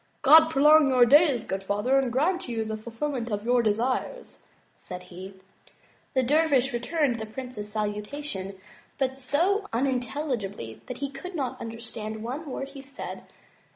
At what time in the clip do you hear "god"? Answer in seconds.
0.23-0.49